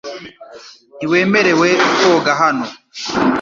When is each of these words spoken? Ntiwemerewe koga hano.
Ntiwemerewe 0.97 1.69
koga 1.99 2.33
hano. 2.41 2.65